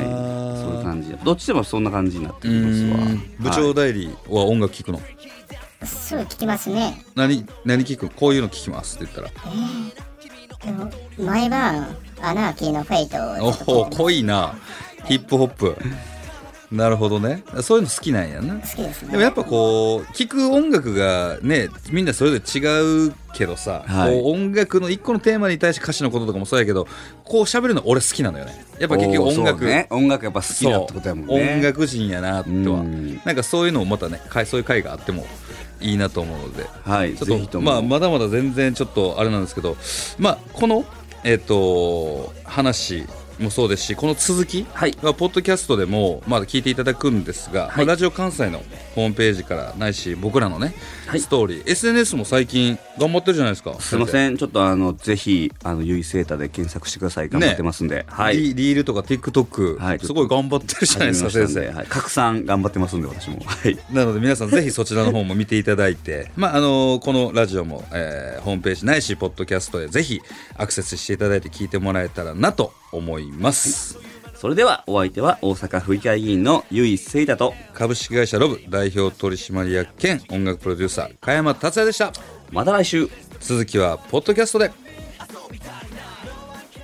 [0.63, 2.97] そういう感じどっちでもそんな感じになってきますわ。
[2.97, 3.35] うん。
[3.39, 5.01] 部長代理は音楽聞くの、
[5.85, 7.03] すぐ聞きますね。
[7.15, 8.09] 何何聞く？
[8.11, 9.29] こういうの聞きますって言ったら。
[9.29, 10.12] でも
[11.19, 14.55] 毎晩、アナーキーのフェイトをおお濃いな。
[15.07, 15.77] ヒップホップ。
[16.71, 17.45] なるほどね。
[17.61, 18.55] そういうの好きなんやな。
[18.55, 19.11] 好きですね。
[19.11, 24.13] でもやっぱこう聴く音楽がねみんなそれぞれ違うけどさ、はい。
[24.15, 26.87] こう音楽の一個のテーマに対して歌詞のこととかもそうやけど
[27.25, 28.65] こう喋るの俺好きなのよね。
[28.79, 29.87] やっぱ結局音楽、ね。
[29.91, 31.55] 音楽やっぱ好きだってことやもんね。
[31.57, 32.81] 音楽人やなとは。
[32.81, 33.21] うん。
[33.23, 35.27] なんかそういうのもまたねかそういう会があっても
[35.83, 36.67] いいなと思うので。
[36.85, 39.77] はいちょっとまあまだまだ全然ちょっとあれなんですけど。
[40.19, 40.85] まあこの
[41.25, 43.07] えっ、と話
[43.43, 44.97] もそうですしこの続きはい。
[45.03, 48.63] はポッドキャストでもまだ聞いていただくんですが、まあラジオ関西の
[48.95, 50.75] ホームページからないし僕らのね、
[51.07, 51.21] はい。
[51.21, 53.75] ストーリー SNS も最近頑張ってるじゃないですか。
[53.81, 54.37] すいません。
[54.37, 57.29] ちょっとあのぜひあのゆいセータで検索してください。
[57.29, 58.37] 頑張ってますんで、はい。
[58.37, 59.99] リリールとか TikTok、はい。
[59.99, 61.69] すごい頑張ってるじゃないですか先生。
[61.71, 63.41] はい、拡散頑張ってますんで私も。
[63.45, 63.79] はい。
[63.91, 70.21] なので皆さんぜひそちらの方も見ていただいて、 まああのこのラジオも、えーホームページないしポッドキャストでぜひ
[70.57, 73.99] アクセスしていただいて聞いてもらえたらなと思います、
[74.35, 82.13] それではお相手は大阪府議会議員のゆいせいたと株式会社ロブ代表取締役兼音楽プロデューサー加山達也でした。
[82.51, 83.09] また来週。
[83.41, 84.71] 続きはポッドキャストで。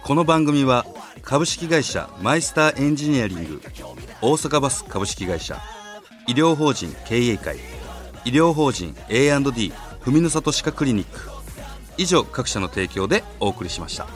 [0.03, 0.87] この番組は
[1.23, 3.61] 株式会社マイスターエンジニアリング
[4.23, 5.61] 大阪バス株式会社
[6.27, 7.59] 医療法人経営会
[8.25, 9.73] 医療法人 A&D
[10.05, 11.31] 文の里歯科クリニック。
[11.99, 14.07] 以上各社の提供でお送りしました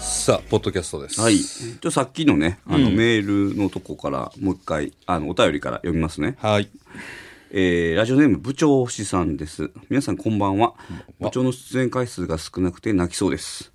[0.00, 1.38] さあポッドキャストですはい。
[1.38, 6.36] じゃあさっきのね、あの、うんメールのとこから、もう一回、あの、お便りから読みますね。
[6.38, 6.68] はい
[7.50, 9.72] えー、ラジオネーム部長星さんです。
[9.88, 10.74] 皆さんこんばんは。
[11.18, 13.72] 部長の出演回数が少なくて泣きそうです。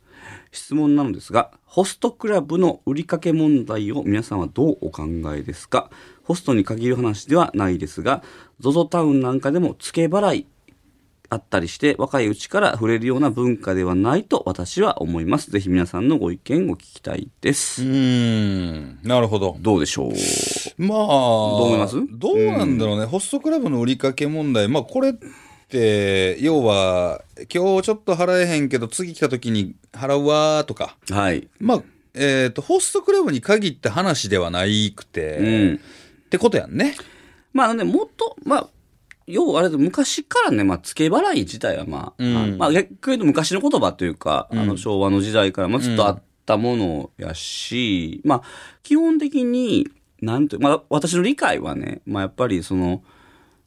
[0.53, 5.03] 質問なのですが、ホストクラブの売りかけ問題を皆さんはどうお考
[5.35, 5.89] えですか？
[6.23, 8.23] ホストに限る話ではないですが、
[8.61, 10.47] ZOZO タウンなんかでも付け払い
[11.29, 15.51] あったりして、若いうちから触れるような文化ではないと私は思います。
[15.51, 17.83] ぜひ皆さんのご意見を聞きたいです。
[17.83, 18.99] うーん。
[19.03, 19.57] なるほど。
[19.59, 20.11] どうでしょう？
[20.77, 21.07] まあ、どう
[21.63, 21.95] 思います？
[22.11, 25.13] どうなんだろうね、ホストクラブの売りかけ問題、まあ、これっ
[25.67, 31.47] て、要は、今日ちょっと払えへんけど、次来た時に払うわーとか、はい。
[31.59, 31.83] まあ、
[32.13, 35.75] えっ、と、ホストクラブに限った話ではないくて、うん。
[35.75, 35.79] っ
[36.29, 36.95] てことやんね。
[37.51, 38.69] まあね、もっと、まあ、
[39.27, 42.57] 要はあれで昔からね、まあ、付け払い自体はまあ、うん。
[42.57, 44.59] まあ、逆に言うと昔の言葉というか、うん。
[44.59, 48.41] あの、昭和の時代から、まあ、ずっとあったものやし、まあ、
[48.83, 49.87] 基本的に、
[50.21, 53.03] なんてまあ、私の理解はね、まあ、やっぱりその、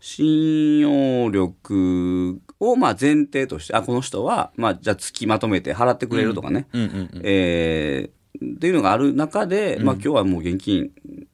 [0.00, 6.82] 信用力を、まあ、前提として、あ、この人は、まあ、じゃあ月まとめて払ってくれるとかね、うん。
[6.82, 7.22] うんうん。
[7.24, 10.92] えーっていうのがある中で、まあ今日はもう現金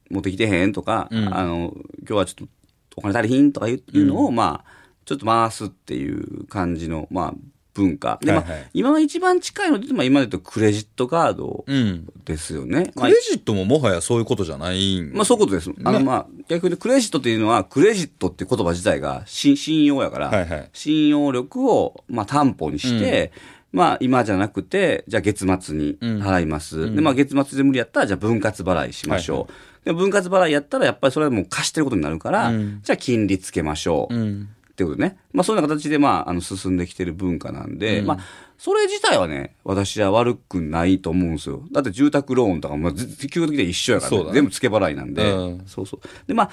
[0.09, 1.37] 持ってきてへんとか、うん。
[1.37, 2.47] あの、今日はちょっと
[2.95, 4.71] お金足りひんとかいういうのを、まあ、
[5.05, 7.33] ちょっと回すっていう感じの、まあ、
[7.75, 8.17] 文化。
[8.21, 12.07] で、まあ、はいはい今が一番近いので、まあ今で言うとクレジットカードうん。
[12.23, 12.91] ですよね。
[12.95, 15.69] まあクレジットももはやそういうことじゃないんまあそういうことです。
[15.83, 23.31] あのまあ逆にクレジットっていうのはクレジットっていう言葉自体が信信用やから、はいはい信用力をまあ担保にして、
[23.71, 26.95] まあ今じゃなくて、じゃあ月末に払います。
[26.95, 29.53] でまあ月末で無理やったらじゃあ分割払いしましょう。
[29.85, 34.15] で分割払いやったらやっぱりそれはもう貸してることになるから、うんじゃあ金利つけましょう。
[34.15, 34.49] うん。
[34.71, 35.17] ってことね。
[35.31, 38.17] まあ、そういうような形で、まあ、あの、進んできてる文化なんで、うんまあ、
[38.57, 41.63] それ自体はね、私は悪くないと思うんですよ。
[41.71, 46.27] だって住宅ローンとかも、ず基本的には一緒やから、ねね全部付け払いなんで、うんそうそう。
[46.27, 46.49] で、まあ、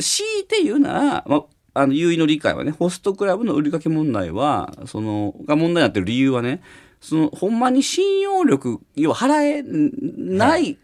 [0.00, 6.62] 強いて言うなら、まあ、あの、優位の理解はね、ホストクラブの売りかけ問題は、その、が問題になってる理由はね、
[7.00, 10.76] その、ほんまに信用力、要は払えない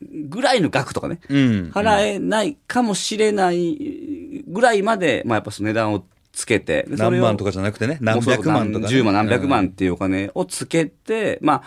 [0.00, 1.70] ぐらいの額とかね、うん。
[1.74, 8.88] 払えないかもしれないぐらいまで、まあやっぱその値段をつけて、何万とかじゃなくてね、何百万とか、ね。
[8.88, 11.62] 十万何百万っていうお金をつけて、ま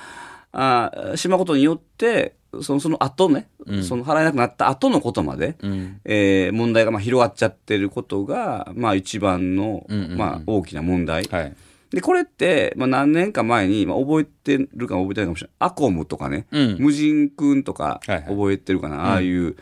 [0.54, 3.48] あ、あしまうことによって、その、その後ね、
[3.84, 6.00] その払えなくなった後のことまで、うん。
[6.06, 11.26] えー問題がまあ広がっちゃってることが、まあ一番の、うんうんうんまあ大きな問題。
[11.26, 11.56] はい。
[11.92, 15.56] で、これって、まあ何年か前に、まあ覚えてるか覚えてないかもしれない。
[15.60, 19.58] アコムとかね、うん無人くんとかはいはい覚えてるかな、ああいう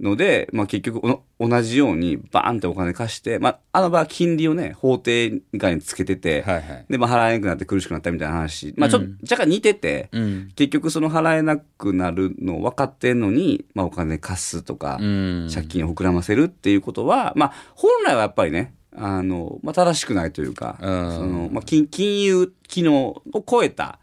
[0.00, 6.86] ので、まあ結局お同じようにバーンってお金貸して、まああの場は金利をね、法定外につけてて、はいはい。
[6.88, 8.74] で、まあ払えなくなって苦しくなったみたいな話。
[8.76, 10.52] まあちょっとうん若干似てて、うん。
[10.54, 15.48] 結局その払えなくなるの分かってんのに、まあお金貸すとか、うん。
[15.52, 23.98] 借金を膨らませるっていうことは、まあ、本来はやっぱりね、あの、まあ、正しくないというか、うんその、まあ、金、金融機能を超えた、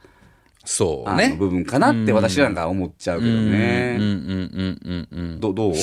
[0.65, 1.25] そうね。
[1.25, 3.97] あの部分かなって私なんかは思っちゃうけどうんうんね。
[3.97, 5.39] うんうんうんうん。
[5.39, 5.73] ど、どう？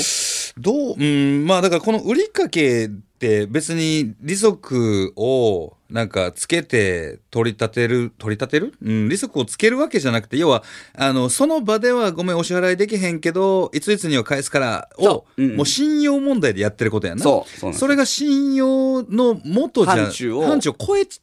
[0.59, 0.95] どう？
[0.99, 8.75] うん、まあだからこの売りかけって別に利息をなんかつけて取り立てる、取り立てる？
[8.83, 10.65] うん、利息をつけるわけじゃなくて、要は、
[10.95, 15.43] あの、その場ではごめんお支払いできへんけど、いついつには返すからをそ、う。
[15.45, 17.23] うんもう信用問題でやってることやな。
[17.23, 21.21] そうそそれが信用の元じゃ、範疇を範疇を超えち。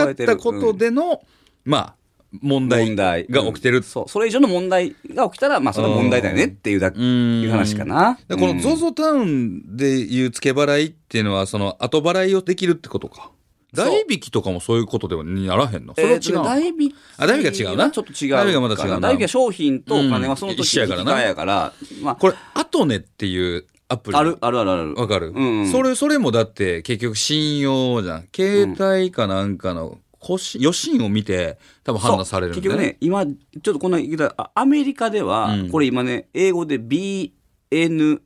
[0.00, 1.22] ゃったことでの、
[1.64, 1.94] まあ、
[2.32, 2.94] 問題
[3.28, 3.78] が起きてる。
[3.78, 3.82] うん。
[3.82, 4.08] そう。
[4.08, 8.18] それ以上の問題が起きたら、まあ、それは問題だよねっていうだいう話かな。
[8.28, 8.58] でこのうん。
[8.58, 13.30] ZOZO タウンでいう付け払いっていうのは、その後払いをできるってことか。
[13.72, 15.94] 代引きとかもそういうことではにならへんの？
[15.94, 17.90] それは違う代引きあ代引きが違うな？
[17.92, 18.30] ちょっと違う。
[18.30, 19.00] 代引きがまた違うな。
[19.00, 20.56] 代引きは商品とお金はそのうん。
[20.56, 21.04] 時一緒やから。
[21.04, 24.16] な引き換えやから、まあ、これ、アトネっていうアプリ。
[24.16, 24.94] ある、あるあるある。
[24.94, 25.70] わかる、うんうん。
[25.70, 28.28] それ、それもだって結局信用じゃん。
[28.34, 38.20] 携帯かなんかの、こし余震を見て多分判断されるんだ結局ね、今、ちょっとこんな言い方、あアメリカでは、うんこれ今ね、英語で BNPL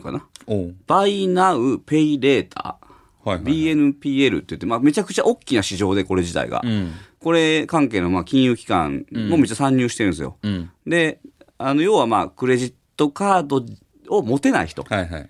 [0.00, 0.26] かな？
[0.46, 2.48] おう ?Buy Now Pay Later。
[2.62, 2.78] は
[3.26, 6.62] いはい、BNPL って言って、まあ、めちゃくちゃ大きな市場で、これ自体が。
[6.64, 6.92] うん。
[7.20, 10.38] これ関係のまあ金融機関もめっちゃ参入してるんですよ。
[10.42, 10.70] うん。
[10.86, 11.20] で、
[11.58, 13.66] あの、要はまあ、クレジットカード
[14.08, 14.84] を持てない人。
[14.84, 15.28] はいはい。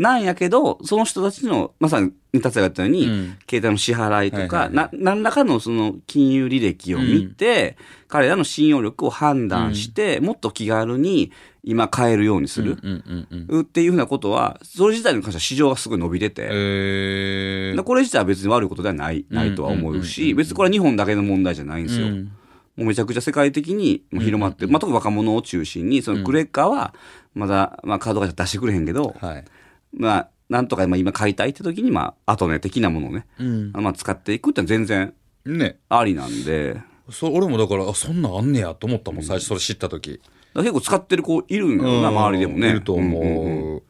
[0.00, 7.76] なんやけど、その人たちの、まさに、達也が言ったように、うん携帯の支払いとか、はいはいな、何らかのその金融履歴を見て、
[8.08, 11.32] 彼らの信用力を判断して、もっと気軽に
[11.62, 12.78] 今買えるようにする。
[12.82, 13.60] うんうんうん。
[13.60, 17.76] っていうふうなことは、それ自体に関しては市場がすごい伸びてて、えー。
[17.76, 22.06] でこれ自体は別に悪いことではない、ないとは思ううんうんうんうし、別にこれは日本だけの問題じゃないんですよ。
[22.06, 22.32] うん
[22.76, 24.68] もうめちゃくちゃ世界的に広まってる。
[24.72, 26.94] まあ、特に若者を中心に、そのクレカは、
[27.34, 29.44] まだ、まあ、カード会社出してくれへんけど、はい。
[29.92, 33.72] まあ、なんとか今今買いたいって時に、まあ、後ね、的なものをね、うん。
[33.72, 35.78] まあ、使っていくってのは全然ね。
[35.88, 36.80] ありなんで、
[37.10, 40.20] そ俺もだから、あ、そんなんあんねやと思ったもん、最初それ知った時。
[40.54, 42.68] 結構使ってる子いるんだよな、周りでもね。
[42.68, 43.24] いると思う。
[43.24, 43.84] んんんだか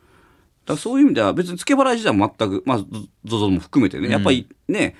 [0.67, 2.87] らそういう意味では別に付け払い自体も全く、まあ、ゾ
[3.25, 4.95] ゾゾも含めてね、やっぱりね、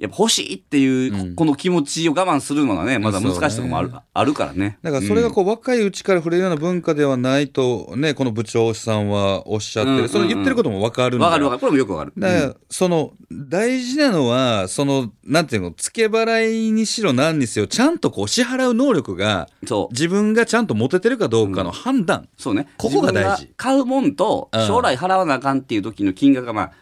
[0.00, 4.78] やっぱ欲しいっていう、うんこの気持ちを我慢するのがね、まだ難しいところもある,、ねあるからね。
[4.82, 11.60] だからそれがこう若いうちから触れるような文化ではないとねこの部長さんはおっしゃってる、うんうんうんその言ってることも分かるんわ、だかるわかる。
[11.60, 12.12] これもよくわかる。
[12.16, 19.92] だから、その、大事なのは、その、なんていうの、付け払いにしろ何にせよ、ちゃんとこう支払う能力が、そう。
[19.92, 22.28] 自分がちゃんと持ててるかどうかの判断。
[22.36, 22.68] そうね。
[22.78, 26.72] ここが大事買うもんと、うん将来払わなあかんっていう時の金額が、まあ、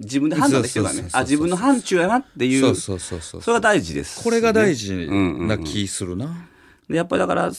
[0.00, 1.08] 自分で判断できるからね。
[1.12, 2.60] あ、自分の範疇やなっていう。
[2.60, 3.42] そうそうそうそう。
[3.42, 6.48] それが大事です、これが大事うんうんうなん気するな。
[6.88, 7.50] でやっぱりだから、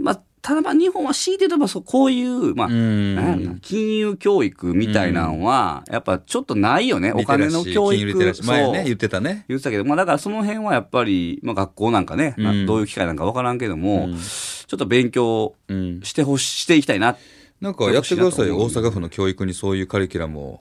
[0.00, 7.12] まあ、ただまあ日本は強いて言えばそうこういう、まあ、んなん金融教育みたいなのは、やっぱちょっとないよね。
[7.12, 8.34] お金の教育。
[8.44, 9.44] 前ね、言ってたね。
[9.48, 14.08] 言ってたけど、まあだからその辺はやっぱり、まあ学校なんかね、うんどういう機会なんかわからんけども、
[14.66, 16.00] ちょっと勉強うん。
[16.02, 17.16] してほし、していきたいな。
[17.60, 20.60] なんかやってくださいよ、大阪府の教育にそういうカリキュラムを。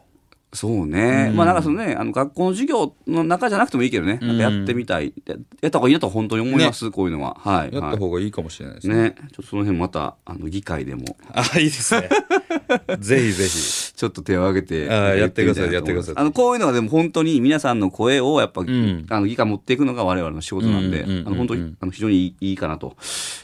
[0.53, 1.31] そうね。
[1.35, 5.13] まあなんかそのね、あの学校の授業の中じゃなくてもいいけどね、なんかやってみたい。
[5.25, 7.37] ややった方がいいなと本当に思います、こういうのは。
[7.39, 7.73] はい。
[7.73, 8.95] やったはい方がいいかもしれないですね。
[8.95, 9.15] ね。
[9.17, 12.09] ちょっとその辺また、あの、議会でも、あ、いいですね。
[12.99, 13.93] ぜひぜひ。
[13.93, 14.85] ちょっと手を挙げて。
[14.85, 22.95] やってくださいやってくださいあの、こういうのはでも本当に皆さんの声をやっぱ、んあの、議会持っていくのが我々の仕事なんで、うんうんうんうんあの、本当に、あの、非常にいいいいかなと、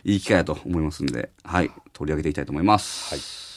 [0.05, 1.69] いい機会だと思いますんで、はい。
[1.91, 3.13] 取り上げていきたいと思います。
[3.13, 3.52] はい。